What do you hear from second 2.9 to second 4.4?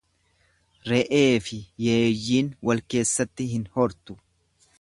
keessatti hin hortu.